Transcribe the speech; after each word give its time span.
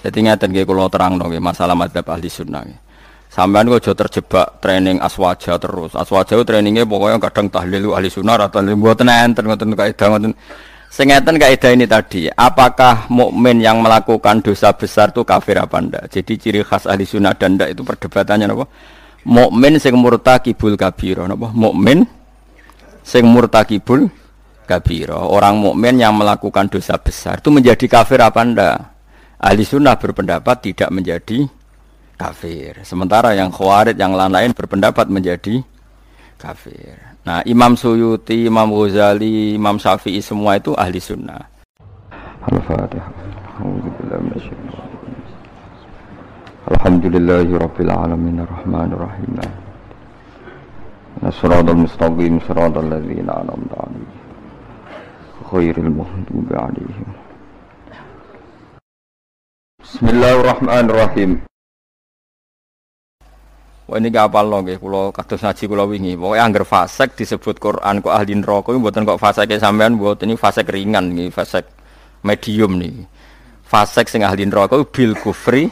Jadi 0.00 0.18
ngeten 0.24 0.48
nggih 0.52 0.64
kula 0.64 0.88
terangno 0.88 1.28
nggih 1.28 1.42
masalah 1.44 1.76
madzhab 1.76 2.08
ahli 2.08 2.28
sunnah 2.32 2.64
nggih. 2.64 2.80
Sampean 3.30 3.70
kok 3.70 3.94
terjebak 3.94 4.58
training 4.58 4.98
aswaja 4.98 5.54
terus. 5.54 5.94
Aswaja 5.94 6.34
itu 6.34 6.42
trainingnya 6.42 6.82
pokoknya 6.82 7.22
kadang 7.22 7.46
tahlil 7.46 7.94
ahli 7.94 8.10
sunnah 8.10 8.34
atau 8.34 8.58
mboten 8.58 9.06
enten 9.06 9.46
ngoten 9.46 9.70
kaidah 9.78 10.06
ngoten. 10.10 10.34
Sing 10.90 11.06
ngeten 11.06 11.38
kaidah 11.38 11.70
ini 11.70 11.86
tadi, 11.86 12.26
apakah 12.26 13.06
mukmin 13.06 13.62
yang 13.62 13.78
melakukan 13.78 14.42
dosa 14.42 14.74
besar 14.74 15.14
itu 15.14 15.22
kafir 15.22 15.62
apa 15.62 15.78
ndak? 15.78 16.10
Jadi 16.10 16.32
ciri 16.34 16.60
khas 16.66 16.90
ahli 16.90 17.06
sunnah 17.06 17.30
dan 17.38 17.54
ndak 17.54 17.78
itu 17.78 17.86
perdebatannya 17.86 18.50
napa? 18.50 18.66
Mukmin 19.22 19.78
sing 19.78 19.94
murtakibul 19.94 20.74
kabira 20.74 21.30
napa? 21.30 21.54
Mukmin 21.54 22.02
sing 23.06 23.22
murtakibul 23.30 24.10
kabira. 24.66 25.22
Orang 25.22 25.62
mukmin 25.62 26.02
yang 26.02 26.18
melakukan 26.18 26.66
dosa 26.66 26.98
besar 26.98 27.38
itu 27.38 27.54
menjadi 27.54 27.86
kafir 27.86 28.18
apa 28.18 28.42
ndak? 28.42 28.76
Ahli 29.40 29.64
sunnah 29.64 29.96
berpendapat 29.96 30.68
tidak 30.68 30.92
menjadi 30.92 31.48
kafir. 32.20 32.84
Sementara 32.84 33.32
yang 33.32 33.48
khawarid 33.48 33.96
yang 33.96 34.12
lain-lain 34.12 34.52
berpendapat 34.52 35.08
menjadi 35.08 35.64
kafir. 36.36 37.00
Nah 37.24 37.40
Imam 37.48 37.72
Suyuti, 37.72 38.44
Imam 38.44 38.68
Ghazali, 38.68 39.56
Imam 39.56 39.80
Syafi'i 39.80 40.20
semua 40.20 40.60
itu 40.60 40.76
ahli 40.76 41.00
sunnah. 41.00 41.40
Al-Fatihah. 42.44 43.30
Alhamdulillahi 46.70 47.60
Rabbil 47.60 47.92
Alamin 47.92 48.40
Ar-Rahman 48.40 48.88
Ar-Rahim 48.96 49.36
Nasradul 51.20 51.84
Mustaqim 51.84 52.40
Siratal 52.40 52.88
Ladzina 52.88 53.44
Anamta 53.44 53.84
Alaihim 53.84 54.08
Khairil 55.44 55.92
Muhdubi 55.92 56.56
Alaihim 56.56 57.19
Bismillahirrahmanirrahim. 59.90 61.42
Wah 63.90 63.98
ini 63.98 64.06
gak 64.14 64.30
apal 64.30 64.46
loh, 64.46 64.62
kalau 64.62 65.10
kados 65.10 65.42
ngaji 65.42 65.64
kalau 65.66 65.90
wingi. 65.90 66.14
Pokoknya 66.14 66.46
angger 66.46 66.62
fasek 66.62 67.18
disebut 67.18 67.58
Quran 67.58 67.98
kok 67.98 68.14
ahli 68.14 68.38
neraka, 68.38 68.70
buatan 68.70 69.02
kok 69.02 69.18
fasek 69.18 69.50
sampean 69.58 69.98
buat 69.98 70.22
ini 70.22 70.38
fasek 70.38 70.70
ringan 70.70 71.10
nih, 71.10 71.34
fasek 71.34 71.66
medium 72.22 72.78
nih. 72.78 73.02
Fasek 73.66 74.06
sing 74.06 74.22
ahli 74.22 74.46
neraka 74.46 74.78
bil 74.86 75.18
kufri 75.18 75.66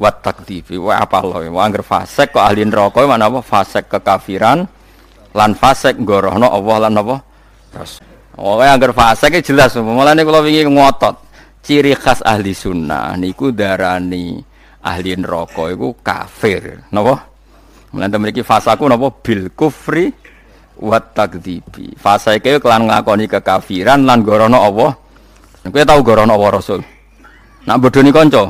wat 0.00 0.24
takdifi. 0.24 0.80
Wah 0.80 1.04
apal 1.04 1.28
loh, 1.28 1.44
wah 1.52 1.68
angger 1.68 1.84
fasek 1.84 2.32
kok 2.32 2.40
ahli 2.40 2.64
neraka 2.64 3.04
mana 3.04 3.28
apa 3.28 3.44
fasek 3.44 3.92
kekafiran 3.92 4.64
lan 5.36 5.52
fasek 5.52 6.00
gorohno 6.00 6.48
Allah 6.48 6.88
lan 6.88 6.96
apa? 6.96 7.16
Terus. 7.76 8.00
Pokoknya 8.32 8.72
angger 8.72 8.96
fasek 8.96 9.36
jelas. 9.44 9.76
Mulane 9.76 10.24
kalau 10.24 10.40
wingi 10.40 10.64
ngotot 10.64 11.28
ciri 11.60 11.92
khas 11.94 12.24
ahli 12.24 12.56
sunnah 12.56 13.14
niku 13.20 13.52
darani 13.52 14.40
ahli 14.80 15.16
neraka 15.16 15.70
iku 15.72 15.96
kafir 16.00 16.88
napa? 16.92 17.28
Mulane 17.92 18.16
mriki 18.16 18.42
fasaku 18.46 18.88
napa? 18.88 19.12
Bil 19.20 19.52
kufri 19.52 20.08
wa 20.80 20.96
takdzibi. 20.96 21.94
Fasa 22.00 22.36
iki 22.38 22.56
kelan 22.58 22.88
nglakoni 22.88 23.28
kekafiran 23.28 24.08
lan 24.08 24.24
gorono 24.24 24.58
Allah 24.64 24.92
kowe 25.60 25.84
tau 25.84 26.00
gorono 26.00 26.32
apa 26.34 26.46
rasul? 26.56 26.80
Nak 27.68 27.76
bodoni 27.76 28.08
kanca? 28.08 28.48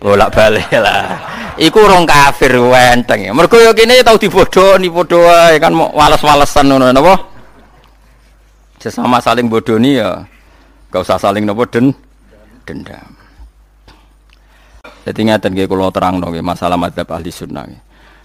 Bolak 0.00 0.32
balik 0.32 0.72
lah. 0.72 1.20
Iku 1.60 1.84
urung 1.84 2.08
kafir 2.08 2.56
wenteng 2.56 3.28
mergo 3.36 3.60
yo 3.60 3.76
kene 3.76 4.00
tau 4.00 4.16
dibodoni 4.16 4.88
padha 4.88 5.18
wae. 5.20 5.56
Kan 5.60 5.76
wales-walesan 5.76 6.64
ngono 6.72 6.88
napa? 6.88 7.14
Sesama 8.80 9.20
saling 9.20 9.48
bodoni 9.48 10.00
ya 10.00 10.24
gak 10.92 11.04
usah 11.04 11.20
saling 11.20 11.44
napa 11.44 11.64
den 11.68 11.92
dendam. 12.64 13.12
Jadi 15.04 15.20
ngeten 15.28 15.52
nggih 15.52 15.68
kula 15.68 15.92
terangno 15.92 16.32
nggih 16.32 16.44
masalah 16.44 16.80
madzhab 16.80 17.08
ahli 17.12 17.28
sunnah. 17.28 17.68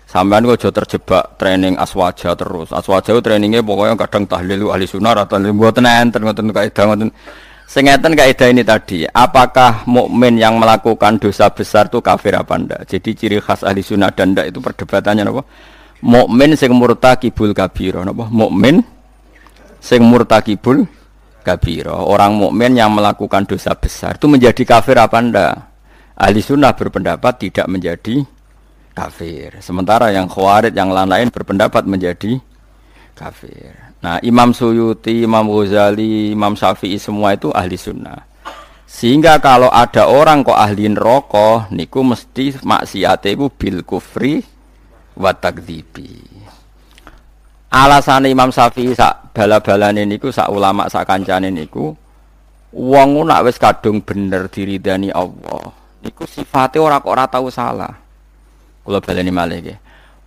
Sampean 0.10 0.42
kok 0.42 0.58
aja 0.58 0.70
terjebak 0.74 1.24
training 1.38 1.78
aswaja 1.78 2.34
terus. 2.34 2.74
Aswaja 2.74 3.14
itu 3.14 3.22
trainingnya 3.22 3.62
pokoknya 3.62 3.94
kadang 3.94 4.26
tahlil 4.26 4.74
ahli 4.74 4.90
sunnah 4.90 5.14
atau 5.14 5.38
mboten 5.38 5.86
enten 5.86 6.26
ngoten 6.26 6.50
kaidah 6.50 6.84
ngoten. 6.90 7.10
Sing 7.70 7.86
kaidah 7.86 8.50
ini 8.50 8.66
tadi, 8.66 9.06
apakah 9.06 9.86
mukmin 9.86 10.42
yang 10.42 10.58
melakukan 10.58 11.22
dosa 11.22 11.54
besar 11.54 11.86
itu 11.86 12.02
kafir 12.02 12.34
apa 12.34 12.58
ndak? 12.58 12.90
Jadi 12.90 13.14
ciri 13.14 13.38
khas 13.38 13.62
ahli 13.62 13.86
sunnah 13.86 14.10
dan 14.10 14.34
ndak 14.34 14.50
itu 14.50 14.58
perdebatannya 14.58 15.22
napa? 15.30 15.46
Mukmin 16.02 16.58
sing 16.58 16.74
murtakibul 16.74 17.54
kabira 17.54 18.02
napa? 18.02 18.26
Mukmin 18.34 18.82
sing 19.78 20.02
murtakibul 20.02 20.90
kabiro. 21.42 21.96
Orang 22.08 22.38
mukmin 22.38 22.76
yang 22.76 22.94
melakukan 22.94 23.48
dosa 23.48 23.74
besar 23.76 24.16
itu 24.20 24.28
menjadi 24.30 24.64
kafir 24.64 25.00
apa 25.00 25.20
ndak? 25.20 25.54
Ahli 26.20 26.44
sunnah 26.44 26.76
berpendapat 26.76 27.48
tidak 27.48 27.68
menjadi 27.72 28.24
kafir. 28.92 29.60
Sementara 29.64 30.12
yang 30.12 30.28
khawarid 30.28 30.76
yang 30.76 30.92
lain-lain 30.92 31.32
berpendapat 31.32 31.88
menjadi 31.88 32.38
kafir. 33.16 33.72
Nah 34.00 34.20
Imam 34.24 34.52
Suyuti, 34.56 35.24
Imam 35.24 35.48
Ghazali, 35.48 36.32
Imam 36.32 36.56
Syafi'i 36.56 37.00
semua 37.00 37.36
itu 37.36 37.52
ahli 37.52 37.76
sunnah. 37.76 38.28
Sehingga 38.90 39.38
kalau 39.38 39.70
ada 39.70 40.10
orang 40.10 40.42
kok 40.42 40.58
ahli 40.58 40.90
neraka 40.90 41.70
niku 41.70 42.02
mesti 42.02 42.58
maksiate 42.66 43.38
iku 43.38 43.54
bil 43.54 43.86
kufri 43.86 44.42
wa 45.14 45.30
takdzibi. 45.36 46.39
Alasan 47.70 48.26
Imam 48.26 48.50
Syafi'i 48.50 48.98
sak 48.98 49.30
bala-balane 49.38 50.02
niku 50.02 50.34
sak 50.34 50.50
ulama 50.50 50.90
sak 50.90 51.06
kancane 51.06 51.54
niku 51.54 51.94
wong 52.74 53.26
nak 53.30 53.46
wis 53.46 53.62
kadung 53.62 54.02
bener 54.02 54.50
diridani 54.50 55.14
Allah. 55.14 55.70
Niku 56.02 56.26
sifatnya 56.26 56.82
ora 56.82 56.98
kok 56.98 57.14
ora 57.14 57.26
tau 57.30 57.46
salah. 57.54 57.94
Kula 58.82 58.98
baleni 59.04 59.30
malih 59.30 59.60
nggih. 59.62 59.80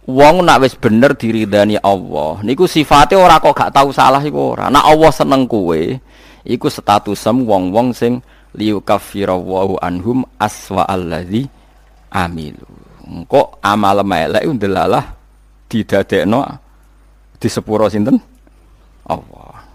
Wong 0.06 0.46
nak 0.46 0.62
wis 0.62 0.74
bener 0.78 1.14
diridani 1.14 1.78
Allah, 1.78 2.42
niku 2.42 2.66
sifatnya 2.66 3.22
ora 3.22 3.38
kok 3.38 3.54
gak 3.54 3.70
tau 3.74 3.90
salah 3.94 4.22
iku 4.22 4.54
ora. 4.58 4.66
Nak 4.66 4.82
Allah 4.82 5.10
seneng 5.14 5.46
kowe, 5.46 5.78
iku 6.42 6.66
statusem 6.66 7.46
wong-wong 7.46 7.94
sing 7.94 8.18
liyukaffirawau 8.54 9.78
anhum 9.78 10.26
aswa 10.38 10.86
alladzi 10.90 11.46
amilu. 12.10 12.66
Engko 13.06 13.58
amal 13.62 14.02
melek 14.02 14.42
ndelalah 14.46 15.14
didadekno 15.70 16.40
di 17.42 17.50
sepuro 17.50 17.90
sinten? 17.90 18.22
Allah. 19.10 19.66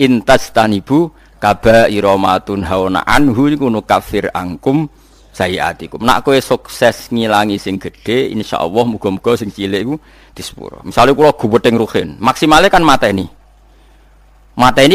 Intas 0.00 0.48
tanibu 0.48 1.12
kaba 1.36 1.92
iromatun 1.92 2.64
hauna 2.64 3.04
anhu 3.04 3.52
iku 3.52 3.68
kafir 3.84 4.32
angkum 4.32 4.88
sayiatikum. 5.36 6.00
Nak 6.00 6.24
kowe 6.24 6.40
sukses 6.40 7.12
ngilangi 7.12 7.60
sing 7.60 7.76
gede 7.76 8.32
insya 8.32 8.64
Allah 8.64 8.88
muga-muga 8.88 9.36
sing 9.36 9.52
cilik 9.52 9.80
iku 9.84 10.00
di 10.32 10.40
sepuro. 10.40 10.80
Misalnya 10.80 11.12
kula 11.12 11.36
gubeteng 11.36 11.76
ruhin 11.76 12.16
maksimalnya 12.16 12.72
kan 12.72 12.80
mata 12.80 13.12
ini 13.12 13.28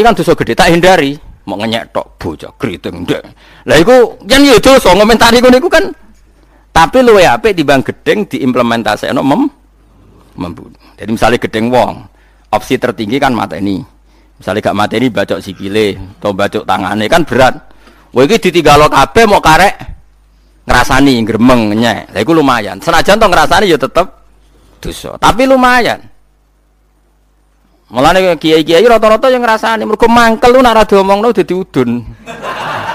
kan 0.02 0.18
dosa 0.18 0.34
gede 0.34 0.58
tak 0.58 0.74
hindari. 0.74 1.14
Mau 1.46 1.54
ngenyek 1.54 1.94
tok 1.94 2.18
bocah 2.18 2.50
kriting 2.58 3.06
ndek 3.06 3.22
lah 3.70 3.78
iku 3.78 4.18
yen 4.26 4.50
yo 4.50 4.58
dosa 4.58 4.90
ngomentari 4.90 5.38
ngono 5.38 5.62
iku 5.62 5.70
kan. 5.70 5.86
Tapi 6.74 6.98
luwe 7.06 7.22
apik 7.22 7.54
dibang 7.54 7.86
gedeng 7.86 8.26
diimplementasikno 8.26 9.22
mem 9.22 9.46
membunuh. 10.38 10.78
Jadi 10.94 11.10
misalnya 11.10 11.38
gedeng 11.40 11.66
wong, 11.72 11.94
opsi 12.52 12.76
tertinggi 12.78 13.16
kan 13.18 13.34
mata 13.34 13.58
ini. 13.58 13.80
Misalnya 14.36 14.68
gak 14.68 14.76
mata 14.76 14.94
ini 15.00 15.08
bacok 15.08 15.40
sikile 15.40 15.96
atau 16.20 16.36
bacok 16.36 16.68
tangannya 16.68 17.08
kan 17.08 17.24
berat. 17.24 17.54
Wah 18.12 18.22
ini 18.24 18.36
ditinggal 18.36 18.88
kabeh 18.92 19.24
mau 19.24 19.40
karek 19.40 19.74
ngerasani 20.68 21.14
gremeng 21.24 21.72
nyek. 21.72 22.12
Lah 22.12 22.20
iku 22.20 22.36
lumayan. 22.36 22.76
Senajan 22.80 23.16
to 23.16 23.26
ngerasani 23.32 23.64
ya 23.72 23.80
tetep 23.80 24.06
dosa, 24.76 25.16
tapi 25.16 25.48
lumayan. 25.48 26.04
Mulane 27.86 28.34
kiai-kiai 28.34 28.82
rata-rata 28.82 29.30
yang 29.30 29.46
ngrasani 29.46 29.86
mergo 29.86 30.10
mangkel 30.10 30.50
lu 30.52 30.58
nak 30.58 30.74
ra 30.74 30.82
diomongno 30.82 31.30
dadi 31.30 31.54
udun. 31.54 32.02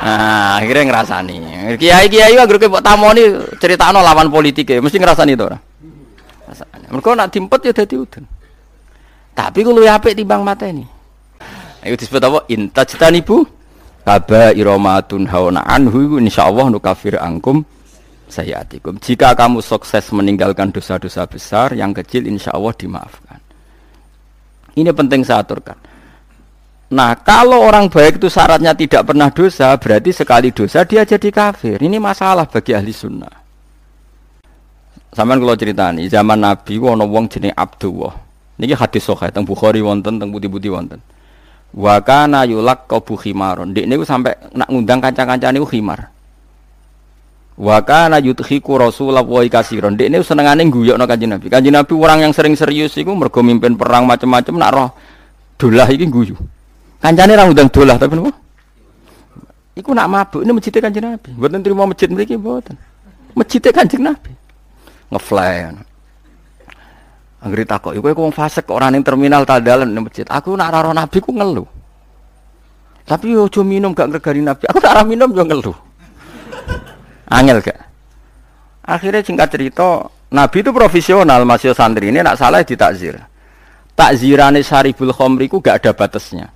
Nah, 0.01 0.59
akhirnya 0.59 0.83
ngrasani. 0.91 1.35
Kiai-kiai 1.79 2.35
anggere 2.35 2.59
kok 2.59 2.83
tamoni 2.83 3.23
critakno 3.55 4.03
lawan 4.03 4.27
politik 4.27 4.67
ya, 4.67 4.83
mesti 4.83 4.99
ngrasani 4.99 5.39
to 5.39 5.47
ora? 5.47 5.57
Mereka 6.91 7.15
nak 7.15 7.31
dimpet 7.31 7.59
ya 7.63 7.71
dadi 7.71 7.95
udun. 7.95 8.25
Tapi 9.31 9.59
kulo 9.63 9.79
apik 9.87 10.11
timbang 10.11 10.43
mateni. 10.43 10.83
Ayo 11.81 11.95
disebut 11.95 12.21
apa? 12.21 12.39
Intajtanibu 12.51 13.47
kaba 14.03 14.51
iromatun 14.51 15.25
hauna 15.31 15.63
anhu 15.65 16.19
insyaallah 16.19 16.67
nukafir 16.67 17.15
angkum 17.15 17.63
sayatikum. 18.27 18.99
Jika 18.99 19.33
kamu 19.33 19.63
sukses 19.63 20.11
meninggalkan 20.11 20.69
dosa-dosa 20.69 21.25
besar, 21.25 21.73
yang 21.73 21.95
kecil 21.95 22.27
insya 22.27 22.53
Allah 22.53 22.75
dimaafkan. 22.75 23.39
Ini 24.75 24.91
penting 24.95 25.27
saya 25.27 25.43
aturkan. 25.43 25.75
Nah, 26.91 27.15
kalau 27.23 27.63
orang 27.63 27.87
baik 27.87 28.19
itu 28.19 28.27
syaratnya 28.27 28.75
tidak 28.75 29.07
pernah 29.07 29.31
dosa, 29.31 29.71
berarti 29.79 30.11
sekali 30.11 30.51
dosa 30.51 30.83
dia 30.83 31.07
jadi 31.07 31.31
kafir. 31.31 31.79
Ini 31.79 31.99
masalah 32.03 32.47
bagi 32.47 32.75
ahli 32.75 32.91
sunnah. 32.91 33.40
Sampeyan 35.11 35.43
kula 35.43 35.59
critani, 35.59 36.07
zaman 36.07 36.39
Nabi 36.39 36.79
ana 36.79 37.03
wong 37.03 37.27
jenenge 37.27 37.51
Abdullah. 37.51 38.15
Niki 38.55 38.77
hadis 38.77 39.03
sahih 39.03 39.27
teng 39.27 39.43
Bukhari 39.43 39.83
wonten 39.83 40.21
teng 40.21 40.31
putih-putih 40.31 40.71
wonten. 40.71 41.03
Wa 41.75 41.99
kana 41.99 42.47
yulak 42.47 42.87
qabu 42.87 43.19
khimaron. 43.19 43.75
Dik 43.75 43.87
niku 43.87 44.07
sampai 44.07 44.35
nak 44.55 44.71
ngundang 44.71 45.03
kanca-kancane 45.03 45.59
niku 45.59 45.67
khimar. 45.67 46.11
Wa 47.59 47.83
kana 47.83 48.23
yudhiku 48.23 48.79
Rasulullah 48.79 49.23
wa 49.23 49.43
kasiron. 49.43 49.99
Dekne 49.99 50.23
senengane 50.23 50.63
guyokno 50.71 51.03
Kanjeng 51.03 51.35
Nabi. 51.35 51.51
Kanjeng 51.51 51.75
Nabi 51.75 51.93
orang 51.93 52.19
yang 52.23 52.33
sering 52.33 52.55
serius 52.55 52.95
iku 52.95 53.11
mergo 53.11 53.43
mimpin 53.43 53.75
perang 53.75 54.07
macam-macam 54.07 54.55
nak 54.55 54.71
roh 54.71 54.89
dolah 55.59 55.87
iki 55.91 56.07
guyu. 56.07 56.35
Kancane 57.03 57.35
ra 57.35 57.45
undang 57.45 57.67
dolah 57.67 57.99
tapi 57.99 58.15
napa? 58.15 58.31
Iku 59.75 59.91
nak 59.95 60.07
mabuk 60.07 60.41
ini 60.43 60.51
masjid 60.55 60.73
Kanjeng 60.73 61.05
Nabi. 61.05 61.35
Mboten 61.35 61.59
trimo 61.61 61.83
masjid 61.85 62.07
mriki 62.07 62.35
mboten. 62.39 62.75
Masjid 63.35 63.61
Kanjeng 63.61 64.03
Nabi. 64.07 64.40
Ngefly. 65.11 65.55
Anggere 67.41 67.65
takok, 67.65 67.91
iku 67.97 68.05
kok 68.05 68.21
wong 68.21 68.33
fasik 68.33 68.69
kok 68.69 68.77
ora 68.77 68.87
ning 68.93 69.03
terminal 69.03 69.43
ta 69.43 69.57
dalan 69.57 69.91
ning 69.91 70.05
masjid. 70.07 70.23
Aku 70.29 70.55
nak 70.55 70.71
ora 70.71 70.93
Nabi 70.93 71.17
ku 71.19 71.33
ngeluh. 71.35 71.67
Tapi 73.01 73.33
yo 73.33 73.49
aja 73.49 73.65
minum 73.65 73.91
gak 73.97 74.07
ngregani 74.13 74.45
Nabi. 74.45 74.63
Aku 74.69 74.77
tak 74.77 74.93
minum 75.09 75.33
yo 75.33 75.43
ngeluh. 75.43 75.73
Angel 77.27 77.59
gak? 77.65 77.81
Akhirnya 78.85 79.25
singkat 79.25 79.49
cerita, 79.51 80.05
Nabi 80.31 80.57
itu 80.61 80.69
profesional, 80.69 81.41
masih 81.43 81.73
santri 81.73 82.13
ini 82.13 82.21
nak 82.21 82.37
salah 82.37 82.61
ditakzir. 82.61 83.17
Takzirane 83.97 84.61
Syaribul 84.61 85.11
Khomri 85.11 85.49
ku 85.49 85.59
gak 85.59 85.81
ada 85.81 85.91
batasnya. 85.97 86.47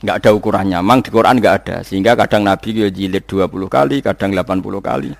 Gak 0.00 0.24
ada 0.24 0.30
ukurannya. 0.32 0.80
Mang 0.80 1.04
di 1.04 1.12
Quran 1.12 1.38
gak 1.44 1.54
ada. 1.62 1.76
Sehingga 1.84 2.16
kadang 2.16 2.48
Nabi 2.48 2.72
yo 2.72 2.88
jilid 2.88 3.28
20 3.28 3.68
kali, 3.68 4.00
kadang 4.00 4.32
80 4.32 4.80
kali 4.80 5.12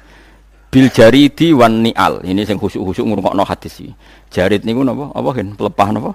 bil 0.71 0.87
jaridi 0.95 1.51
wan 1.51 1.83
ni'al 1.83 2.23
ini 2.23 2.47
sing 2.47 2.57
khusuk-khusuk 2.57 3.03
ngrungokno 3.03 3.43
hadis 3.43 3.83
iki. 3.83 3.93
Jarid 4.31 4.63
niku 4.63 4.87
napa? 4.87 5.11
Apa 5.13 5.31
kan 5.35 5.47
pelepah 5.59 5.89
napa? 5.91 6.11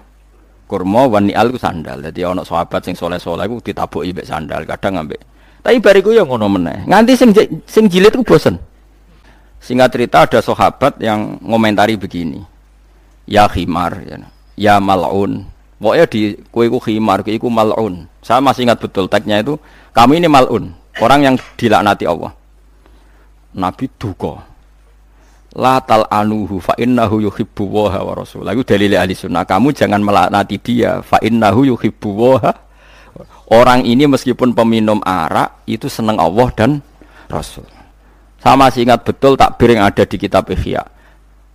Kurma 0.66 1.12
wan 1.12 1.28
ni'al 1.28 1.52
ku 1.52 1.60
sandal. 1.60 2.00
Dadi 2.00 2.24
ana 2.24 2.48
sahabat 2.48 2.88
sing 2.88 2.96
soleh-soleh 2.96 3.46
ku 3.52 3.60
ditabuki 3.60 4.16
mbek 4.16 4.26
sandal 4.26 4.64
kadang 4.64 5.04
ambek. 5.04 5.20
Tapi 5.60 5.78
bariku 5.84 6.16
ya 6.16 6.24
ngono 6.24 6.48
meneh. 6.48 6.88
Nganti 6.88 7.14
sing 7.20 7.30
sing 7.68 7.92
jilid 7.92 8.16
ku 8.16 8.24
bosen. 8.24 8.56
Singkat 9.60 9.90
cerita 9.92 10.18
ada 10.24 10.40
sahabat 10.40 11.04
yang 11.04 11.36
ngomentari 11.44 12.00
begini. 12.00 12.40
Ya 13.28 13.50
khimar 13.52 13.98
ya, 14.08 14.16
ya 14.56 14.76
mal'un. 14.80 15.44
Pokoknya 15.82 16.06
di 16.08 16.38
kue 16.54 16.72
ku 16.72 16.80
khimar 16.80 17.26
kue 17.28 17.36
ku 17.36 17.52
mal'un. 17.52 18.08
Saya 18.24 18.40
masih 18.40 18.70
ingat 18.70 18.80
betul 18.80 19.12
tagnya 19.12 19.44
itu 19.44 19.60
kami 19.92 20.24
ini 20.24 20.32
mal'un. 20.32 20.72
Orang 21.02 21.28
yang 21.28 21.36
dilaknati 21.60 22.08
Allah 22.08 22.32
Nabi 23.56 23.88
duka. 23.96 24.44
La 25.56 25.80
tal 25.80 26.04
anuhu 26.12 26.60
fa 26.60 26.76
innahu 26.76 27.24
yuhibbu 27.24 27.64
wa 27.64 27.88
wa 27.96 28.14
rasul. 28.14 28.44
Lagu 28.44 28.68
dalil 28.68 28.92
ahli 28.92 29.16
sunnah. 29.16 29.48
Kamu 29.48 29.72
jangan 29.72 30.04
melaknati 30.04 30.60
dia 30.60 31.00
fa 31.00 31.16
innahu 31.24 31.64
yuhibbu 31.72 32.10
wa 32.12 32.52
Orang 33.46 33.86
ini 33.86 34.10
meskipun 34.10 34.58
peminum 34.58 35.00
arak 35.06 35.64
itu 35.70 35.86
senang 35.86 36.18
Allah 36.18 36.50
dan 36.58 36.72
Rasul. 37.30 37.64
Sama 38.42 38.70
masih 38.70 38.86
ingat 38.86 39.06
betul 39.06 39.38
takbir 39.38 39.78
yang 39.78 39.86
ada 39.86 40.02
di 40.06 40.18
kitab 40.18 40.50
Ihya. 40.50 40.82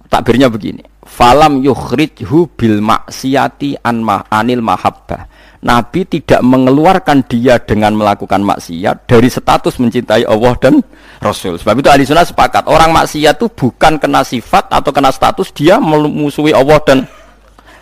Takbirnya 0.07 0.51
begini. 0.51 0.83
Falam 1.07 1.63
yukhrijhu 1.63 2.51
bil 2.55 2.79
maksiati 2.83 3.79
an 3.83 4.03
ma 4.07 4.23
anil 4.31 4.63
mahabbah 4.63 5.27
Nabi 5.61 6.09
tidak 6.09 6.41
mengeluarkan 6.41 7.21
dia 7.29 7.61
dengan 7.61 7.93
melakukan 7.93 8.41
maksiat 8.41 9.05
dari 9.05 9.29
status 9.29 9.77
mencintai 9.77 10.25
Allah 10.25 10.57
dan 10.57 10.81
Rasul. 11.21 11.61
Sebab 11.61 11.85
itu 11.85 11.89
ahli 11.93 12.09
sunnah 12.09 12.25
sepakat 12.25 12.65
orang 12.65 12.97
maksiat 12.97 13.37
itu 13.37 13.53
bukan 13.53 14.01
kena 14.01 14.25
sifat 14.25 14.73
atau 14.73 14.89
kena 14.89 15.13
status 15.13 15.53
dia 15.53 15.77
memusuhi 15.77 16.57
Allah 16.57 16.81
dan 16.81 16.99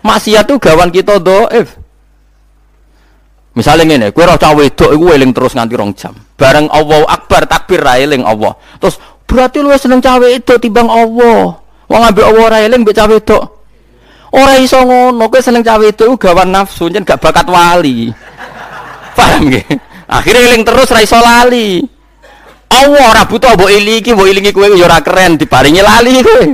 maksiat 0.03 0.51
itu 0.51 0.59
gawan 0.59 0.91
kita 0.91 1.23
doif. 1.23 1.79
Misalnya 3.55 3.95
ini, 3.95 4.07
kue 4.15 4.23
roh 4.23 4.39
cawe 4.39 4.63
itu, 4.63 4.87
gue 4.87 5.11
eling 5.15 5.35
terus 5.35 5.51
nganti 5.51 5.75
rong 5.75 5.91
jam. 5.91 6.15
Bareng 6.39 6.71
Allah 6.71 7.03
Akbar 7.11 7.43
takbir 7.43 7.83
eling 7.83 8.23
Allah. 8.23 8.55
Terus 8.79 8.95
berarti 9.27 9.59
lu 9.59 9.71
seneng 9.75 9.99
cawe 9.99 10.27
itu 10.31 10.55
timbang 10.63 10.87
Allah. 10.87 11.59
Wong 11.89 11.99
ngambil 11.99 12.23
Allah 12.27 12.67
eling 12.67 12.87
be 12.87 12.95
cawe 12.95 13.11
itu. 13.11 13.58
Ora 14.29 14.61
iso 14.61 14.77
ngono, 14.85 15.25
kowe 15.25 15.41
seneng 15.41 15.65
cawe 15.65 15.81
itu 15.89 16.05
gawan 16.17 16.53
nafsu, 16.53 16.85
jen 16.93 17.01
gak 17.01 17.17
bakat 17.17 17.49
wali. 17.49 18.13
Paham 19.17 19.49
nggih? 19.49 19.65
Akhirnya 20.05 20.53
eling 20.53 20.61
terus 20.61 20.89
ra 20.93 21.01
iso 21.01 21.17
lali. 21.17 21.81
Allah 22.69 23.09
ora 23.09 23.25
butuh 23.25 23.57
mbok 23.57 23.73
ilingi, 23.73 24.13
mbok 24.13 24.29
ilingi 24.29 24.53
kowe 24.53 24.69
ya 24.69 24.85
ora 24.85 25.01
keren 25.01 25.41
diparingi 25.41 25.81
lali 25.81 26.21
kowe. 26.21 26.45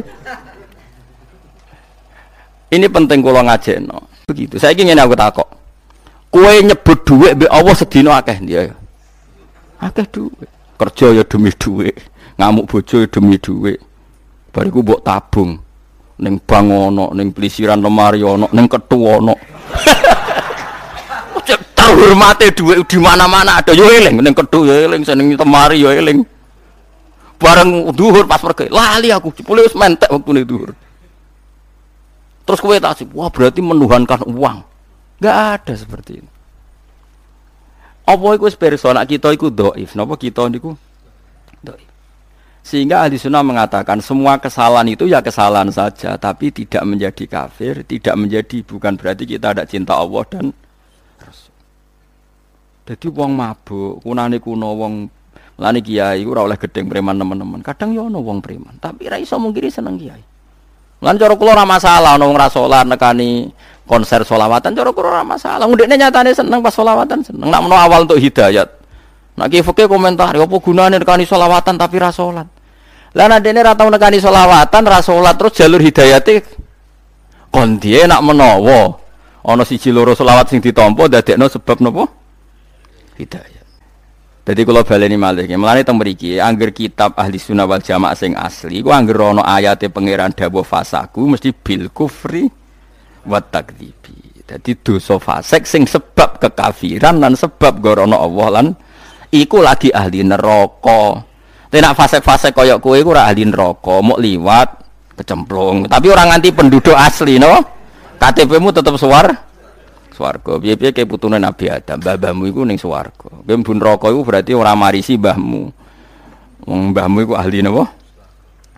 Ini 2.71 2.87
penting 2.87 3.19
kula 3.19 3.43
ngajekno. 3.43 4.27
Begitu. 4.31 4.55
Saya 4.55 4.71
ingin 4.75 4.95
aku 4.95 5.15
takok. 5.15 5.47
Kowe 6.31 6.51
nyebut 6.63 7.03
dhuwit 7.03 7.35
mbek 7.35 7.51
Allah 7.51 7.75
sedina 7.75 8.19
akeh 8.19 8.39
dia. 8.39 8.71
Akeh 9.83 10.07
dhuwit. 10.07 10.47
Kerja 10.75 11.07
ya 11.15 11.23
demi 11.23 11.51
dhuwit, 11.55 11.95
ngamuk 12.39 12.67
bojo 12.67 13.03
ya 13.03 13.07
demi 13.07 13.35
dhuwit. 13.39 13.79
Bariku 14.55 14.79
mbok 14.79 15.03
tabung 15.03 15.59
ning 16.15 16.39
bang 16.39 16.67
ono, 16.71 17.11
ning 17.11 17.35
pelisiran 17.35 17.83
lemari 17.83 18.23
ono, 18.23 18.47
ning 18.51 18.65
ketu 18.71 18.99
ono. 18.99 19.35
Terhormate 21.75 22.49
dhuwit 22.49 22.81
di 22.89 22.97
mana-mana 22.97 23.61
ada 23.61 23.69
yo 23.69 23.85
eling 23.85 24.17
ning 24.17 24.33
ketu 24.33 24.65
yo 24.65 24.73
eling 24.73 25.05
seneng 25.05 25.35
lemari 25.35 25.83
yo 25.83 25.91
eling. 25.93 26.23
Bareng 27.35 27.91
duhur 27.91 28.23
pas 28.25 28.39
pergi, 28.39 28.71
lali 28.71 29.11
aku 29.11 29.29
jebule 29.35 29.67
wis 29.67 29.75
mentek 29.75 30.07
wektune 30.07 30.47
duhur. 30.47 30.71
Terus 32.47 32.59
kowe 32.63 32.77
tak 32.79 33.03
wah 33.11 33.27
berarti 33.27 33.59
menuhankan 33.59 34.23
uang. 34.23 34.63
Enggak 35.19 35.37
ada 35.59 35.73
seperti 35.75 36.23
ini. 36.23 36.29
Apa 38.05 38.37
iku 38.37 38.45
wis 38.45 38.55
persona 38.55 39.01
kita 39.01 39.33
iku 39.33 39.49
dhaif, 39.49 39.97
napa 39.97 40.13
kita 40.13 40.45
niku. 40.47 40.77
Sehingga 42.65 43.05
ahli 43.05 43.21
sunnah 43.21 43.45
mengatakan 43.45 44.01
semua 44.01 44.41
kesalahan 44.41 44.89
itu 44.89 45.05
ya 45.05 45.21
kesalahan 45.21 45.69
saja, 45.69 46.17
tapi 46.17 46.49
tidak 46.49 46.81
menjadi 46.81 47.29
kafir, 47.29 47.85
tidak 47.85 48.17
menjadi 48.17 48.65
bukan 48.65 48.97
berarti 48.97 49.29
kita 49.29 49.53
tidak 49.53 49.69
cinta 49.69 49.93
Allah 49.93 50.25
dan 50.25 50.49
Rasul. 51.21 51.53
Jadi 52.89 53.05
wong 53.13 53.37
mabuk, 53.37 54.01
kunane 54.01 54.41
kuno 54.41 54.73
wong 54.81 54.93
lani 55.61 55.79
kiai 55.85 56.25
ora 56.25 56.41
oleh 56.41 56.57
gedeng 56.57 56.89
preman 56.89 57.13
teman-teman. 57.13 57.61
Kadang 57.61 57.93
yo 57.93 58.09
ono 58.09 58.25
wong 58.25 58.41
preman, 58.41 58.81
tapi 58.81 59.13
ra 59.13 59.21
iso 59.21 59.37
mungkiri 59.37 59.69
seneng 59.69 60.01
kiai. 60.01 60.25
Lan 61.05 61.21
cara 61.21 61.37
kula 61.37 61.53
ora 61.53 61.69
masalah 61.69 62.17
ono 62.17 62.33
wong 62.33 62.37
ra 62.41 62.81
nekani 62.81 63.45
konser 63.85 64.25
solawatan 64.25 64.73
cara 64.73 64.89
kula 64.89 65.21
ora 65.21 65.21
masalah. 65.21 65.69
Ndekne 65.69 66.01
nyatane 66.01 66.33
seneng 66.33 66.65
pas 66.65 66.73
solawatan 66.73 67.21
seneng. 67.21 67.45
Nak 67.45 67.61
menawa 67.61 67.85
awal 67.85 68.09
untuk 68.09 68.17
hidayat. 68.17 68.73
Nak 69.37 69.53
ki 69.53 69.61
komentar, 69.85 70.33
apa 70.33 70.57
gunane 70.57 70.97
nekani 70.97 71.29
solawatan 71.29 71.77
tapi 71.77 72.01
ra 72.01 72.09
salat. 72.09 72.54
Lah 73.15 73.31
nek 73.31 73.39
dene 73.39 73.63
ra 73.63 73.79
tau 73.79 73.87
nekani 73.87 74.19
selawatan, 74.19 74.81
terus 75.39 75.55
jalur 75.55 75.79
hidayate 75.79 76.43
kon 77.47 77.79
dia 77.79 78.03
nak 78.03 78.19
menawa 78.19 78.99
ana 79.47 79.63
siji 79.63 79.87
loro 79.87 80.11
selawat 80.11 80.51
sing 80.51 80.59
ditampa 80.59 81.07
dadekno 81.07 81.47
sebab 81.47 81.79
napa? 81.79 82.03
Hidayah. 83.15 83.63
Jadi 84.45 84.61
kalau 84.61 84.83
baleni 84.83 85.15
malih, 85.15 85.47
melani 85.55 85.87
teng 85.87 85.97
mriki, 85.97 86.37
angger 86.37 86.75
kitab 86.75 87.15
ahli 87.15 87.39
sunnah 87.39 87.63
wal 87.65 87.79
jamaah 87.81 88.13
sing 88.13 88.35
asli, 88.35 88.83
ku 88.83 88.91
angger 88.91 89.17
ana 89.17 89.41
ayate 89.47 89.87
pangeran 89.87 90.35
dawuh 90.35 90.67
fasaku 90.67 91.23
mesti 91.23 91.49
bil 91.55 91.89
kufri 91.89 92.45
wa 93.25 93.39
takdzibi. 93.39 94.43
Dadi 94.45 94.77
dosa 94.77 95.17
fasik 95.17 95.65
sing 95.65 95.89
sebab 95.89 96.37
kekafiran 96.37 97.17
lan 97.17 97.33
sebab 97.33 97.81
gorono 97.81 98.21
Allah 98.21 98.61
lan 98.61 98.67
iku 99.33 99.63
lagi 99.65 99.89
ahli 99.89 100.21
neraka. 100.21 101.25
Tapi 101.75 101.83
nak 101.83 101.99
fase-fase 101.99 102.55
koyok 102.55 102.79
kue 102.79 103.03
ora 103.03 103.27
ahli 103.27 103.43
neraka, 103.43 103.99
mau 103.99 104.15
liwat 104.15 104.79
kecemplung. 105.19 105.91
Tapi 105.91 106.07
orang 106.07 106.31
nganti 106.31 106.55
penduduk 106.55 106.95
asli 106.95 107.35
no. 107.35 107.51
KTP-mu 108.15 108.71
tetap 108.71 108.95
suar 108.95 109.27
swarga. 110.15 110.55
Piye-piye 110.55 110.95
kayak 110.95 111.11
putune 111.11 111.35
Nabi 111.35 111.67
Adam, 111.67 111.99
mbahmu 111.99 112.47
iku 112.47 112.63
ning 112.63 112.79
swarga. 112.79 113.27
Kowe 113.27 113.55
mbun 113.59 113.75
neraka 113.75 114.07
iku 114.07 114.23
berarti 114.23 114.55
ora 114.55 114.71
marisi 114.71 115.19
mbahmu. 115.19 115.63
Wong 116.63 116.95
mbahmu 116.95 117.27
iku 117.27 117.35
ahli 117.35 117.59
napa? 117.59 117.91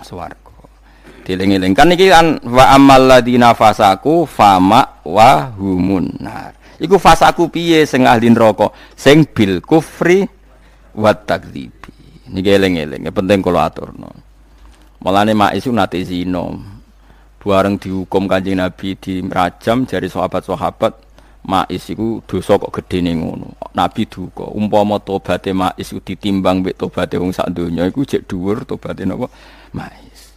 Swarga. 0.02 0.58
Dieling-eling 1.22 1.78
kan 1.78 1.94
iki 1.94 2.10
kan 2.10 2.42
wa 2.50 2.66
amal 2.74 3.14
ladina 3.14 3.54
fasaku 3.54 4.26
fama 4.26 5.06
wa 5.06 5.54
humun 5.54 6.18
nar. 6.18 6.82
Iku 6.82 6.98
fasaku 6.98 7.46
piye 7.54 7.86
sing 7.86 8.10
ahli 8.10 8.34
neraka? 8.34 8.74
Sing 8.98 9.22
bil 9.30 9.62
kufri 9.62 10.26
wa 10.98 11.14
takdzibi. 11.14 11.77
Ini 12.28 12.40
geleng-geleng, 12.44 13.08
penting 13.12 13.40
kalau 13.40 13.64
atur 13.64 13.96
no. 13.96 14.12
Malah 15.00 15.24
mak 15.32 15.56
isu 15.56 15.72
nate 15.72 16.04
zino, 16.04 16.60
bareng 17.40 17.80
dihukum 17.80 18.28
kanjeng 18.28 18.60
Nabi 18.60 19.00
di 19.00 19.24
rajam 19.24 19.88
dari 19.88 20.12
sahabat-sahabat 20.12 20.94
mak 21.48 21.72
isu 21.72 22.20
dosa 22.28 22.60
kok 22.60 22.76
gede 22.76 23.00
nih 23.08 23.16
ngono. 23.16 23.56
Nabi 23.72 24.04
duka, 24.04 24.44
umpama 24.52 25.00
tobaté 25.00 25.56
mak 25.56 25.80
isu 25.80 26.04
ditimbang 26.04 26.60
mbek 26.60 26.76
tobaté 26.76 27.16
wong 27.16 27.32
sak 27.32 27.56
donya 27.56 27.88
iku 27.88 28.04
jek 28.04 28.28
dhuwur 28.28 28.68
tobaté 28.68 29.08
napa 29.08 29.32
mais. 29.72 30.36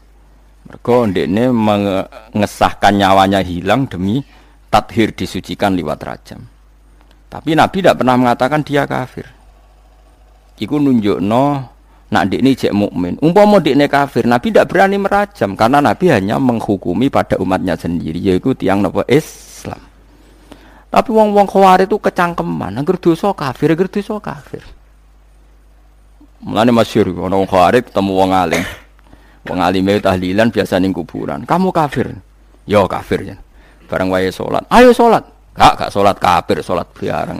Mergo 0.71 1.11
ndekne 1.11 1.51
mengesahkan 1.51 2.95
nyawanya 2.95 3.43
hilang 3.43 3.91
demi 3.91 4.23
tathir 4.71 5.11
disucikan 5.11 5.75
lewat 5.75 5.99
rajam. 6.07 6.47
Tapi 7.27 7.59
Nabi 7.59 7.83
tidak 7.83 7.99
pernah 7.99 8.15
mengatakan 8.15 8.63
dia 8.63 8.87
kafir. 8.87 9.27
Iku 10.63 10.79
nunjukno 10.79 11.45
nak 12.11 12.27
di 12.27 12.43
ini 12.43 12.59
cek 12.59 12.75
mukmin. 12.75 13.15
Umpama 13.23 13.63
ini 13.63 13.87
kafir, 13.87 14.27
Nabi 14.27 14.51
tidak 14.51 14.75
berani 14.75 14.99
merajam 14.99 15.55
karena 15.55 15.79
Nabi 15.79 16.11
hanya 16.11 16.37
menghukumi 16.43 17.07
pada 17.07 17.39
umatnya 17.39 17.79
sendiri, 17.79 18.19
yaitu 18.19 18.53
tiang 18.59 18.83
nopo 18.83 19.07
Islam. 19.07 19.79
Tapi 20.91 21.09
wong-wong 21.15 21.47
khawarij 21.47 21.87
itu 21.87 22.03
kecangkeman, 22.03 22.83
agar 22.83 22.99
dosa 22.99 23.31
kafir, 23.31 23.79
agar 23.79 23.87
dosa 23.87 24.19
kafir. 24.19 24.63
Mulane 26.43 26.75
masyhur 26.75 27.15
ana 27.15 27.39
wong 27.39 27.47
khawarij 27.47 27.87
ketemu 27.87 28.13
wong 28.17 28.31
alim. 28.35 28.65
Wong 29.47 29.61
alim 29.61 29.85
itu 29.87 30.01
tahlilan 30.03 30.49
biasa 30.51 30.83
ning 30.83 30.91
kuburan. 30.91 31.47
Kamu 31.47 31.71
kafir. 31.71 32.11
Yo 32.67 32.91
kafir 32.91 33.23
ya. 33.23 33.37
Barang 33.87 34.11
wae 34.11 34.33
salat. 34.33 34.65
Ayo 34.73 34.91
salat. 34.91 35.23
Gak 35.55 35.73
gak 35.77 35.91
salat 35.93 36.17
kafir, 36.17 36.59
salat 36.65 36.89
biarang. 36.97 37.39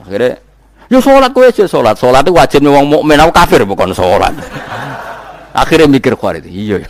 Akhirnya 0.00 0.40
Yo 0.86 1.02
sholat 1.02 1.34
kowe 1.34 1.42
aja 1.42 1.66
sholat. 1.66 1.98
Sholat 1.98 2.22
itu 2.22 2.32
wajib 2.34 2.62
wong 2.66 2.86
mukmin. 2.86 3.18
Aku 3.18 3.32
kafir 3.34 3.66
bukan 3.66 3.90
sholat. 3.90 4.34
Akhirnya 5.56 5.90
mikir 5.90 6.14
khawarij. 6.14 6.46
Iya 6.46 6.84
ya. 6.84 6.88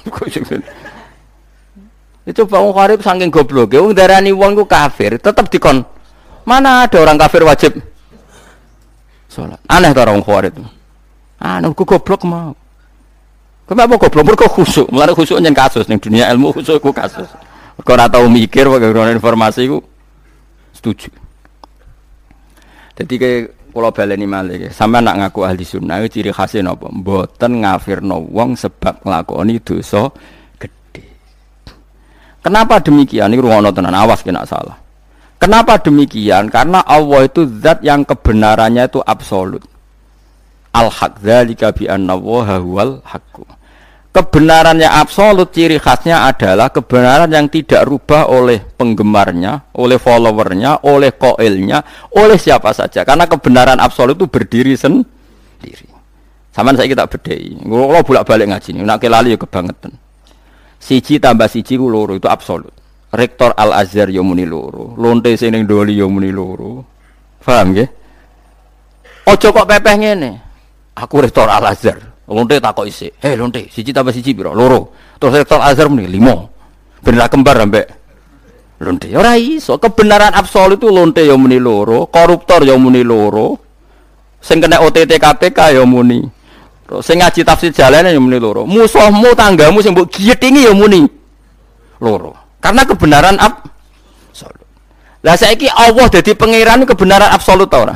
Itu 2.27 2.45
wong 2.45 2.77
khawarij 2.77 3.01
saking 3.01 3.33
goblok. 3.33 3.73
Wong 3.73 3.97
darani 3.97 4.35
wong 4.37 4.53
ku 4.59 4.65
kafir, 4.69 5.17
tetap 5.17 5.49
dikon. 5.49 5.87
Mana 6.45 6.85
ada 6.85 6.99
orang 7.01 7.17
kafir 7.17 7.43
wajib 7.47 7.73
sholat. 9.33 9.59
Aneh 9.71 9.97
tuh 9.97 10.03
orang 10.05 10.21
khawarij. 10.21 10.55
Aneh 11.41 11.73
ku 11.73 11.89
goblok 11.89 12.23
mau. 12.29 12.53
Kenapa 13.67 13.99
goblok? 13.99 14.25
Mereka 14.31 14.47
khusuk. 14.47 14.87
Mulai 14.95 15.11
khusuk 15.11 15.43
nyen 15.43 15.51
kasus 15.51 15.91
ning 15.91 15.99
dunia 15.99 16.31
ilmu 16.31 16.55
khusuk 16.55 16.79
ku 16.79 16.95
kasus. 16.95 17.27
Kau 17.83 17.93
ora 17.99 18.07
mikir 18.31 18.71
bagaimana 18.71 19.11
informasi 19.11 19.67
ku 19.67 19.83
setuju. 20.77 21.11
Jadi 22.97 23.15
kayak 23.19 23.56
Kulo 23.77 23.93
baleni 23.93 24.25
malih. 24.25 24.73
Sampeyan 24.73 25.05
nak 25.05 25.17
ngaku 25.21 25.45
ahli 25.45 25.61
sunnah 25.61 26.01
ciri 26.09 26.33
khasnya 26.33 26.73
napa? 26.73 26.89
Mboten 26.89 27.61
ngafirno 27.61 28.25
wong 28.33 28.57
sebab 28.57 29.05
nglakoni 29.05 29.61
dosa 29.61 30.09
gede. 30.57 31.05
Kenapa 32.41 32.81
demikian? 32.81 33.29
Ini 33.29 33.37
rungono 33.37 33.69
tenan, 33.77 33.93
awas 33.93 34.25
kena 34.25 34.49
salah. 34.49 34.81
Kenapa 35.37 35.77
demikian? 35.77 36.49
Karena 36.49 36.81
Allah 36.89 37.29
itu 37.29 37.45
zat 37.61 37.85
yang 37.85 38.09
kebenarannya 38.09 38.89
itu 38.89 39.05
absolut. 39.05 39.61
Al-haq 40.73 41.21
dzalika 41.21 41.77
bi 41.77 41.85
anna 41.85 42.17
huwal 42.17 43.05
haqqu 43.05 43.45
kebenaran 44.17 44.81
yang 44.81 44.97
absolut 44.97 45.53
ciri 45.53 45.77
khasnya 45.77 46.25
adalah 46.25 46.73
kebenaran 46.73 47.29
yang 47.29 47.53
tidak 47.53 47.85
rubah 47.85 48.33
oleh 48.33 48.65
penggemarnya, 48.65 49.77
oleh 49.77 50.01
followernya, 50.01 50.89
oleh 50.89 51.13
koilnya, 51.13 51.85
oleh 52.17 52.41
siapa 52.41 52.73
saja. 52.73 53.05
Karena 53.05 53.29
kebenaran 53.29 53.77
absolut 53.77 54.17
itu 54.17 54.25
berdiri 54.25 54.73
sendiri. 54.73 55.93
Sama 56.49 56.73
saya 56.73 56.89
kita 56.89 57.05
bedai. 57.05 57.61
Kalau 57.61 58.01
bolak 58.01 58.25
balik 58.25 58.49
ngaji 58.49 58.69
ini, 58.73 58.81
nak 58.81 59.05
kelali 59.05 59.37
ya 59.37 59.39
kebangetan. 59.39 59.93
Siji 60.81 61.21
tambah 61.21 61.53
siji 61.53 61.77
ku 61.77 61.93
loro 61.93 62.17
itu 62.17 62.25
absolut. 62.25 62.73
Rektor 63.13 63.53
Al 63.53 63.77
Azhar 63.77 64.09
yo 64.09 64.25
muni 64.25 64.49
loro, 64.49 64.97
lonte 64.97 65.37
sing 65.37 65.53
doli 65.69 66.01
yo 66.01 66.09
muni 66.09 66.33
loro. 66.33 66.89
Paham 67.45 67.77
nggih? 67.77 67.89
Ojo 69.29 69.49
kok 69.53 69.69
pepeh 69.69 69.97
ngene. 70.01 70.31
Aku 70.97 71.21
rektor 71.21 71.53
Al 71.53 71.69
Azhar. 71.69 72.16
Lonte 72.27 72.59
tak 72.59 72.75
kok 72.75 72.87
isi. 72.91 73.07
Hei 73.23 73.39
lonte, 73.39 73.71
siji 73.71 73.95
tambah 73.95 74.11
siji 74.11 74.35
biro, 74.35 74.51
loro. 74.51 74.91
Terus 75.23 75.47
rektor 75.47 75.63
Azhar 75.63 75.87
muni 75.87 76.11
limo. 76.11 76.51
Bener 76.99 77.31
kembar 77.31 77.63
ambek 77.63 77.87
lonte. 78.83 79.07
Ora 79.15 79.39
iso, 79.39 79.79
kebenaran 79.79 80.35
absolut 80.35 80.83
itu 80.83 80.91
lonte 80.91 81.23
yang 81.23 81.39
muni 81.39 81.63
loro, 81.63 82.11
koruptor 82.11 82.67
yang 82.67 82.83
muni 82.83 83.07
loro. 83.07 83.63
Sing 84.43 84.59
kena 84.59 84.83
OTT 84.83 85.23
KPK 85.23 85.79
yang 85.79 85.87
muni. 85.87 86.19
Terus 86.87 87.03
sing 87.07 87.23
ngaji 87.23 87.41
tafsir 87.47 87.71
jalan 87.71 88.11
yang 88.11 88.19
muni 88.19 88.43
loro. 88.43 88.67
Musuhmu 88.67 89.31
tanggamu 89.39 89.79
sing 89.79 89.95
mbok 89.95 90.11
giyetingi 90.11 90.67
yang 90.67 90.75
muni 90.75 91.07
loro. 92.03 92.59
Karena 92.59 92.83
kebenaran 92.83 93.39
absolut. 93.39 94.67
Lah 95.23 95.39
saiki 95.39 95.71
Allah 95.71 96.11
jadi 96.11 96.35
pangeran 96.35 96.83
kebenaran 96.83 97.31
absolut 97.31 97.71
ta 97.71 97.87
ora? 97.87 97.95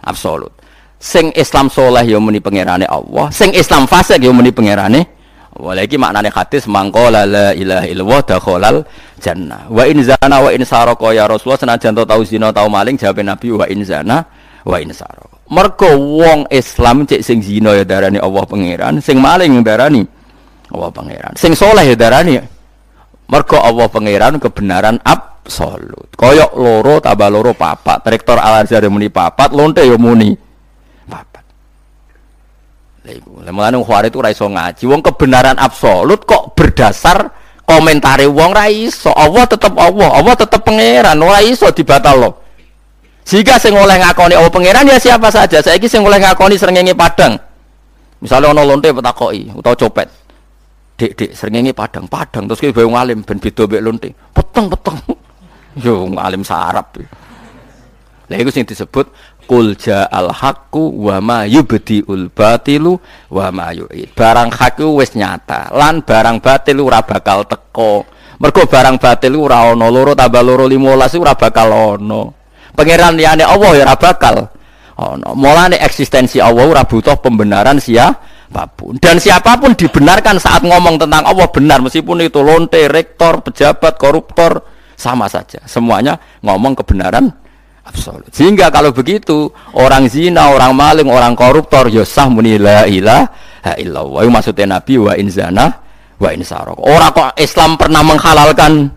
Absolut 0.00 0.59
sing 1.00 1.32
Islam 1.32 1.72
soleh 1.72 2.04
ya 2.04 2.20
muni 2.20 2.38
pangerane 2.38 2.84
Allah, 2.84 3.32
sing 3.32 3.56
Islam 3.56 3.88
fasik 3.88 4.20
ya 4.20 4.30
muni 4.30 4.52
pangerane. 4.52 5.18
Lagi 5.60 5.98
maknane 5.98 6.30
hadis 6.30 6.64
mangkola 6.70 7.26
la 7.26 7.50
ilaha 7.52 7.84
illallah 7.84 8.20
dakhalal 8.22 8.76
jannah. 9.18 9.66
Wa 9.68 9.84
in 9.84 10.00
zana 10.00 10.40
wa 10.40 10.48
in 10.54 10.62
saraka 10.62 11.10
ya 11.12 11.26
Rasulullah 11.26 11.58
senajan 11.58 11.92
tau 11.92 12.22
zina 12.22 12.48
tau 12.54 12.70
maling 12.70 12.96
jawab 12.96 13.20
Nabi 13.20 13.52
wa 13.52 13.66
in 13.66 13.82
zana 13.84 14.24
wa 14.64 14.78
in 14.78 14.94
saraka. 14.94 15.36
Mergo 15.50 15.90
wong 15.98 16.46
Islam 16.54 17.04
cek 17.04 17.20
sing 17.26 17.42
zina 17.42 17.74
ya 17.76 17.82
darani 17.82 18.22
Allah 18.22 18.46
pangeran, 18.46 19.02
sing 19.02 19.18
maling 19.18 19.60
darani 19.60 20.06
Allah 20.70 20.90
pangeran. 20.94 21.34
Sing 21.34 21.52
soleh 21.52 21.82
ya 21.92 21.96
darani 21.98 22.40
mergo 23.28 23.58
Allah 23.58 23.90
pangeran 23.90 24.38
kebenaran 24.40 24.96
absolut. 25.02 26.08
Koyok 26.14 26.56
loro 26.56 27.02
tambah 27.04 27.28
loro 27.28 27.52
papat. 27.52 28.00
Rektor 28.06 28.38
Al 28.38 28.64
Azhar 28.64 28.80
ya 28.80 28.88
muni 28.88 29.10
papat, 29.12 29.50
lonte 29.52 29.82
ya 29.84 29.98
muni 29.98 30.32
mulane 33.26 33.76
wong 33.80 33.88
itu 34.04 34.18
ra 34.20 34.30
iso 34.30 34.46
ngaji. 34.46 34.82
Wong 34.84 35.00
kebenaran 35.00 35.56
absolut 35.56 36.24
kok 36.28 36.52
berdasar 36.52 37.32
komentari 37.64 38.28
wong 38.28 38.52
ra 38.52 38.68
iso. 38.68 39.10
Allah 39.16 39.48
tetep 39.48 39.72
Allah, 39.76 40.10
Allah 40.12 40.34
tetep 40.36 40.60
pangeran, 40.60 41.16
ora 41.22 41.40
iso 41.40 41.70
dibatalno. 41.72 42.36
Jika 43.24 43.62
sing 43.62 43.76
oleh 43.76 44.00
ngakoni 44.00 44.34
Allah 44.34 44.52
pangeran 44.52 44.84
ya 44.88 44.98
siapa 44.98 45.30
saja. 45.30 45.62
Saiki 45.62 45.86
sing 45.86 46.02
oleh 46.02 46.18
ngakoni 46.18 46.58
srengenge 46.58 46.96
padang. 46.98 47.38
Misalnya 48.20 48.52
ono 48.52 48.62
lonte 48.66 48.92
petakoki 48.92 49.48
utawa 49.54 49.76
copet. 49.76 50.08
Dik 51.00 51.32
srengenge 51.32 51.72
padang, 51.72 52.04
padang 52.04 52.44
terus 52.44 52.60
kowe 52.60 52.74
bae 52.76 52.84
ngalim 52.84 53.24
ben 53.24 53.38
beda 53.40 53.64
mek 53.64 53.80
lonte. 53.80 54.08
Peteng 54.34 54.66
peteng. 54.68 54.98
Yo 55.84 56.04
ngalim 56.10 56.44
sarap. 56.44 57.00
Lah 58.30 58.36
iku 58.38 58.50
sing 58.52 58.68
disebut 58.68 59.08
Kul 59.50 59.74
ja'al 59.74 60.30
haqqu 60.30 60.94
wa 61.10 61.18
ma 61.18 61.42
yubdiul 61.42 62.30
batilu 62.30 63.02
wa 63.34 63.50
ma 63.50 63.74
yu'id. 63.74 64.14
Barang 64.14 64.54
hak 64.54 64.78
wis 64.94 65.18
nyata, 65.18 65.74
lan 65.74 66.06
barang 66.06 66.38
batil 66.38 66.78
ora 66.78 67.02
bakal 67.02 67.42
teko. 67.50 68.06
Mergo 68.38 68.62
barang 68.70 69.02
batil 69.02 69.34
ora 69.34 69.66
ana 69.66 69.90
loro 69.90 70.14
tambah 70.14 70.38
loro 70.46 70.70
15 70.70 71.18
ora 71.18 71.34
bakal 71.34 71.66
ana. 71.98 72.30
Pangeran 72.78 73.18
liyane 73.18 73.42
Allah 73.42 73.70
ya 73.74 73.82
ora 73.90 73.98
bakal 73.98 74.36
ana. 74.94 75.34
Mulane 75.34 75.82
eksistensi 75.82 76.38
Allah 76.38 76.70
ora 76.70 76.86
butuh 76.86 77.18
pembenaran 77.18 77.82
siapa 77.82 78.70
pun. 78.70 79.02
Dan 79.02 79.18
siapa 79.18 79.58
pun 79.58 79.74
dibenarkan 79.74 80.38
saat 80.38 80.62
ngomong 80.62 80.94
tentang 80.94 81.26
Allah 81.26 81.50
benar 81.50 81.82
meskipun 81.82 82.22
itu 82.22 82.38
lonte, 82.38 82.86
rektor, 82.86 83.42
pejabat, 83.42 83.98
koruptor 83.98 84.62
sama 84.94 85.26
saja. 85.26 85.58
Semuanya 85.66 86.22
ngomong 86.38 86.78
kebenaran 86.78 87.39
absolut. 87.90 88.30
Sehingga 88.30 88.70
kalau 88.70 88.94
begitu 88.94 89.50
orang 89.74 90.06
zina, 90.06 90.54
orang 90.54 90.72
maling, 90.72 91.10
orang 91.10 91.34
koruptor 91.34 91.90
ya 91.90 92.06
sah 92.06 92.30
muni 92.30 92.56
la 92.56 92.86
ilaha 92.86 93.74
illallah. 93.76 94.22
Maksudnya 94.30 94.78
Nabi 94.78 94.94
wa 94.96 95.12
in 95.18 95.26
zana 95.28 95.66
wa 96.16 96.30
in 96.30 96.46
sarok. 96.46 96.78
Orang 96.78 97.10
kok 97.10 97.34
Islam 97.36 97.74
pernah 97.74 98.02
menghalalkan 98.06 98.88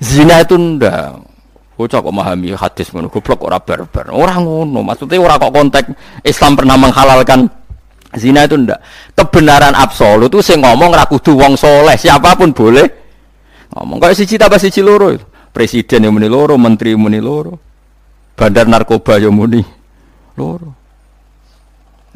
zina 0.00 0.40
itu 0.40 0.56
ndak. 0.56 1.28
Bocah 1.76 2.00
kok 2.04 2.12
memahami 2.12 2.52
hadis 2.56 2.92
ngono 2.92 3.08
goblok 3.08 3.40
ora 3.44 3.60
barbar. 3.60 4.12
Orang 4.12 4.44
ngono, 4.44 4.80
maksudnya 4.80 5.20
orang 5.20 5.38
kok 5.40 5.52
konteks 5.52 5.88
Islam 6.24 6.52
pernah 6.56 6.76
menghalalkan 6.80 7.48
zina 8.16 8.48
itu 8.48 8.56
ndak. 8.56 8.80
Kebenaran 9.16 9.76
absolut 9.76 10.32
itu 10.32 10.40
saya 10.40 10.64
ngomong 10.64 10.90
ra 10.96 11.04
kudu 11.04 11.36
wong 11.36 11.56
soleh, 11.56 11.96
siapa 12.00 12.36
pun 12.36 12.52
boleh 12.56 12.88
ngomong. 13.76 14.00
Kayak 14.00 14.16
siji 14.16 14.34
tambah 14.40 14.58
siji 14.60 14.80
loro 14.80 15.12
itu. 15.12 15.24
Presiden 15.50 16.06
yang 16.06 16.14
muni 16.14 16.30
loro, 16.30 16.54
menteri 16.54 16.94
yang 16.94 17.10
loro 17.18 17.69
bandar 18.40 18.64
narkoba 18.64 19.20
yo 19.20 19.28
muni. 19.28 19.60
Loro. 20.40 20.72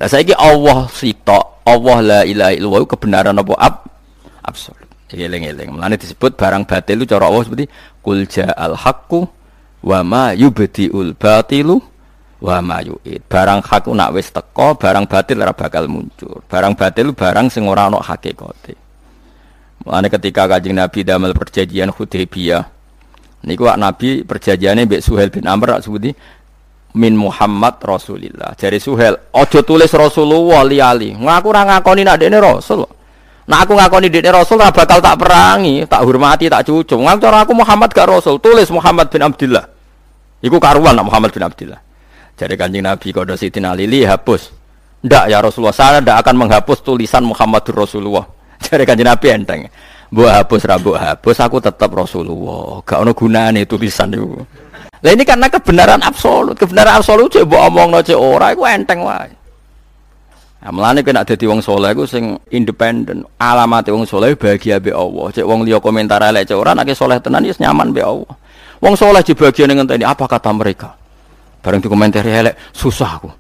Lah 0.00 0.09
saiki 0.09 0.33
Allah 0.33 0.88
sitok 0.88 1.61
Allah 1.69 1.99
la 2.00 2.21
ilaha 2.25 2.52
illallah 2.57 2.83
kebenaran 2.88 3.37
apa? 3.37 3.52
Ab 3.61 3.75
absolut. 4.40 4.88
Eling-eling. 5.14 5.71
Mulane 5.71 5.95
disebut 5.95 6.35
barang 6.35 6.66
batil 6.66 6.99
itu 6.99 7.07
cara 7.07 7.31
Allah 7.31 7.47
seperti 7.47 7.71
kul 8.02 8.26
ja'al 8.26 8.75
haqqu 8.75 9.23
wa 9.87 10.02
ma 10.02 10.25
yubdiul 10.35 11.14
batilu 11.14 11.78
wa 12.43 12.59
ma 12.59 12.83
yu'id. 12.83 13.23
Barang 13.31 13.62
hak 13.62 13.87
nak 13.95 14.11
wis 14.11 14.35
teko 14.35 14.75
barang 14.75 15.07
batil 15.07 15.38
ora 15.38 15.54
bakal 15.54 15.87
muncul. 15.87 16.43
Barang 16.50 16.75
batil 16.75 17.14
barang 17.14 17.47
sing 17.47 17.62
ora 17.71 17.87
ana 17.87 18.02
hakikate. 18.02 18.75
Mulane 19.87 20.11
ketika 20.11 20.50
kanjeng 20.50 20.83
Nabi 20.83 21.07
damel 21.07 21.31
perjanjian 21.31 21.95
Hudaybiyah 21.95 22.74
Niku 23.44 23.68
Nabi 23.76 24.24
perjanjiannya 24.24 24.88
Mbak 24.88 25.00
Suhel 25.04 25.28
bin 25.28 25.44
Amr 25.44 25.80
sebuti 25.84 26.10
min 26.94 27.12
Muhammad 27.18 27.76
Rasulillah. 27.82 28.54
Jadi 28.54 28.78
Suhel, 28.78 29.18
ojo 29.34 29.60
tulis 29.66 29.90
Rasulullah 29.90 30.62
li-ali. 30.62 31.12
Ngaku 31.12 31.46
ora 31.50 31.62
ngakoni 31.66 32.02
nak 32.06 32.16
dekne 32.22 32.38
Rasul. 32.38 32.86
Nah 33.44 33.58
aku 33.60 33.76
ngakoni 33.76 34.08
dekne 34.08 34.30
Rasul 34.30 34.56
ora 34.62 34.70
bakal 34.70 35.02
tak 35.02 35.18
perangi, 35.18 35.84
tak 35.84 36.00
hormati, 36.06 36.46
tak 36.46 36.64
cucu. 36.64 36.96
Ngaku 36.96 37.18
cara 37.20 37.44
aku 37.44 37.52
Muhammad 37.52 37.90
gak 37.90 38.08
Rasul, 38.08 38.38
tulis 38.38 38.70
Muhammad 38.70 39.10
bin 39.10 39.20
Abdullah. 39.26 39.66
Iku 40.40 40.56
karuan 40.62 40.94
nak 40.94 41.06
Muhammad 41.10 41.34
bin 41.34 41.42
Abdullah. 41.42 41.80
Jadi 42.34 42.54
kanjeng 42.58 42.82
Nabi 42.86 43.14
kode 43.14 43.38
Siti 43.38 43.62
Lili 43.62 44.02
hapus 44.02 44.50
Ndak 45.04 45.24
ya 45.28 45.38
Rasulullah, 45.44 45.76
saya 45.76 46.00
ndak 46.00 46.24
akan 46.24 46.34
menghapus 46.40 46.80
tulisan 46.80 47.20
Muhammadur 47.28 47.76
Rasulullah. 47.76 48.24
Jadi 48.64 48.88
kanjeng 48.88 49.04
Nabi 49.04 49.26
enteng. 49.28 49.60
Mbok 50.14 50.30
hapus 50.30 50.62
ra 50.62 50.78
mbok 50.78 50.94
hapus 50.94 51.42
aku 51.42 51.59
tetap 51.59 51.90
Rasulullah. 51.90 52.78
Gak 52.87 53.02
ono 53.02 53.11
gunane 53.11 53.66
tulisan 53.66 54.14
itu. 54.14 54.38
Lah 55.02 55.11
ini 55.11 55.26
karena 55.26 55.50
kebenaran 55.50 55.99
absolut, 56.06 56.54
kebenaran 56.54 57.02
absolut 57.02 57.26
cek 57.35 57.42
mbok 57.42 57.62
omongno 57.66 57.99
cek 57.99 58.14
ora 58.14 58.54
iku 58.54 58.62
enteng 58.62 59.02
wae. 59.02 59.26
Nah, 60.62 60.71
melane 60.71 61.02
kena 61.02 61.26
dadi 61.26 61.50
wong 61.50 61.59
saleh 61.59 61.90
iku 61.90 62.06
sing 62.06 62.38
independen. 62.54 63.26
Alamat 63.42 63.90
wong 63.90 64.06
saleh 64.06 64.38
bahagia 64.38 64.78
be 64.78 64.94
Allah. 64.94 65.35
Cek 65.35 65.42
wong 65.42 65.66
liya 65.66 65.83
komentar 65.83 66.23
elek 66.23 66.47
cek 66.47 66.62
ora 66.62 66.78
nek 66.78 66.94
saleh 66.94 67.18
tenan 67.18 67.42
wis 67.42 67.59
nyaman 67.59 67.90
be 67.90 67.99
Allah. 67.99 68.38
Wong 68.78 68.94
saleh 68.94 69.18
di 69.26 69.35
bagian 69.35 69.75
ngenteni 69.75 70.06
apa 70.06 70.30
kata 70.30 70.54
mereka. 70.54 70.94
Bareng 71.59 71.83
dikomentari 71.83 72.30
elek 72.30 72.54
susah 72.71 73.18
aku. 73.18 73.30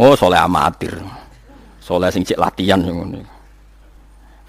Oh, 0.00 0.16
saleh 0.16 0.40
amatir. 0.40 0.96
Saleh 1.84 2.08
sing 2.08 2.24
cek 2.24 2.40
latihan 2.40 2.80
ngono. 2.80 3.33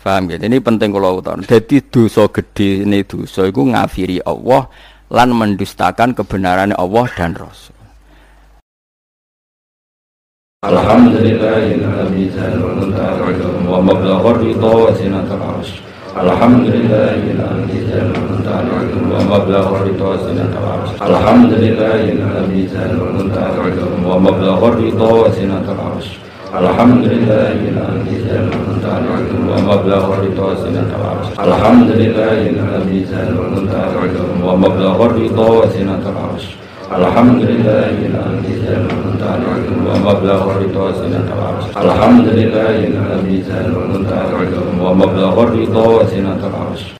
Paham 0.05 0.29
gitu? 0.29 0.45
Ini 0.45 0.61
penting 0.61 0.93
kalau 0.93 1.17
utara. 1.17 1.41
Jadi 1.41 1.81
dosa 1.81 2.29
gede 2.29 2.85
ini 2.85 3.01
dosa 3.01 3.49
itu 3.49 3.57
ngafiri 3.57 4.21
Allah 4.21 4.69
lan 5.09 5.33
mendustakan 5.33 6.13
kebenaran 6.13 6.77
Allah 6.77 7.09
dan 7.17 7.33
Rasul. 7.33 7.73
Alhamdulillahilladzi 10.61 12.37
wa 13.65 13.81
mablaghar 13.81 14.45
ridha 14.45 14.69
wa 14.69 14.93
zinatul 14.93 15.41
arsh. 15.41 15.81
Alhamdulillahilladzi 16.13 17.97
wa 19.09 19.25
mablaghar 19.25 19.89
ridha 19.89 20.05
wa 20.05 20.21
zinatul 20.21 20.69
arsh. 20.69 21.01
Alhamdulillahilladzi 21.01 22.61
wa 24.05 24.21
mablaghar 24.21 24.77
ridha 24.77 25.09
wa 25.09 25.33
zinatul 25.33 25.81
arsh. 25.81 26.24
Wa 26.55 26.71
mablaghar 29.59 30.23
ridha 30.23 30.39
wa 30.41 30.55
zinatul 30.55 31.03
arsh. 31.03 31.35
Alhamdulillahilladzi 31.35 33.11
wa 34.39 34.55
mablaghar 34.55 35.11
ridha 35.19 35.43
wa 35.43 35.67
zinatul 35.67 36.15
arsh. 36.15 36.55
Alhamdulillahilladzi 36.95 38.71
wa 39.83 39.99
mablaghar 39.99 40.63
ridha 40.63 40.79
wa 40.79 40.95
zinatul 40.95 41.43
arsh. 41.43 41.67
Alhamdulillahilladzi 41.75 43.51
wa 44.79 44.95
mablaghar 44.95 45.51
ridha 45.51 45.83
wa 45.83 46.07
zinatul 46.07 46.55
arsh. 46.55 46.94